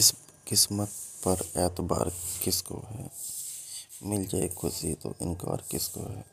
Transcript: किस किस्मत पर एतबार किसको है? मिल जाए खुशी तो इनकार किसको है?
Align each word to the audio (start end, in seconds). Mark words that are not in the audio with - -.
किस 0.00 0.10
किस्मत 0.46 0.88
पर 1.26 1.60
एतबार 1.60 2.12
किसको 2.44 2.84
है? 2.90 3.10
मिल 4.02 4.26
जाए 4.26 4.48
खुशी 4.48 4.94
तो 4.94 5.14
इनकार 5.22 5.64
किसको 5.70 6.00
है? 6.00 6.24